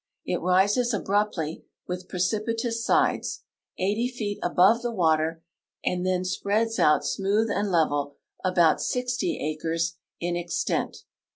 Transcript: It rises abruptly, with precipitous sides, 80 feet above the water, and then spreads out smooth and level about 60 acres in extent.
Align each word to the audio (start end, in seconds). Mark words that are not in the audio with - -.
It 0.25 0.41
rises 0.41 0.95
abruptly, 0.95 1.63
with 1.85 2.09
precipitous 2.09 2.83
sides, 2.83 3.43
80 3.77 4.07
feet 4.07 4.39
above 4.41 4.81
the 4.81 4.89
water, 4.91 5.43
and 5.85 6.03
then 6.03 6.25
spreads 6.25 6.79
out 6.79 7.05
smooth 7.05 7.51
and 7.51 7.69
level 7.71 8.15
about 8.43 8.81
60 8.81 9.37
acres 9.39 9.97
in 10.19 10.35
extent. 10.35 11.03